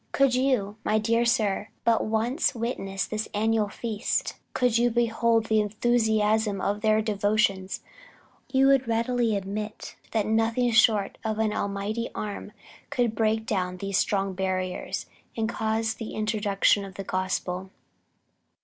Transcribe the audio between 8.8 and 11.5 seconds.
readily admit that nothing short of